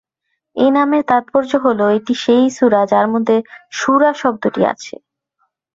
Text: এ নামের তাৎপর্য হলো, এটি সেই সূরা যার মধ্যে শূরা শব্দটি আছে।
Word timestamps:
এ 0.55 0.67
নামের 0.75 1.03
তাৎপর্য 1.11 1.51
হলো, 1.65 1.85
এটি 1.97 2.13
সেই 2.23 2.45
সূরা 2.57 2.81
যার 2.91 3.07
মধ্যে 3.13 3.37
শূরা 3.71 4.11
শব্দটি 4.21 4.61
আছে। 4.71 4.95